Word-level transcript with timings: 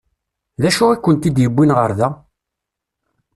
D 0.61 0.63
acu 0.69 0.83
i 0.91 0.97
kent-id-yewwin 0.99 1.75
ɣer 1.77 1.91
da? 1.99 2.09